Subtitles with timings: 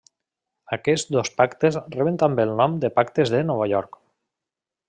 [0.77, 4.05] Aquests dos Pactes reben també el nom de Pactes de Nova York.